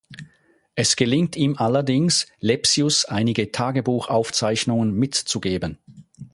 Es 0.73 0.95
gelingt 0.95 1.35
ihm 1.35 1.57
allerdings, 1.59 2.25
Lepsius 2.39 3.05
einige 3.05 3.51
Tagebuchaufzeichnungen 3.51 4.93
mitzugeben. 4.95 5.77